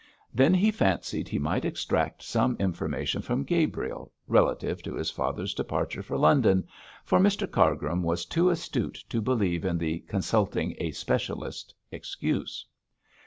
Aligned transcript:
Then 0.33 0.55
he 0.55 0.71
fancied 0.71 1.27
he 1.27 1.37
might 1.37 1.63
extract 1.63 2.23
some 2.23 2.55
information 2.59 3.21
from 3.21 3.43
Gabriel 3.43 4.11
relative 4.25 4.81
to 4.81 4.95
his 4.95 5.11
father's 5.11 5.53
departure 5.53 6.01
for 6.01 6.17
London, 6.17 6.67
for 7.05 7.19
Mr 7.19 7.45
Cargrim 7.47 8.01
was 8.01 8.25
too 8.25 8.49
astute 8.49 9.03
to 9.09 9.21
believe 9.21 9.63
in 9.63 9.77
the 9.77 9.99
'consulting 9.99 10.73
a 10.79 10.89
specialist' 10.89 11.75
excuse. 11.91 12.65